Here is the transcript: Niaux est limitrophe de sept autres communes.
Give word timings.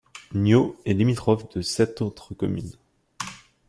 Niaux 0.33 0.77
est 0.83 0.95
limitrophe 0.95 1.47
de 1.49 1.61
sept 1.61 2.01
autres 2.01 2.33
communes. 2.33 2.71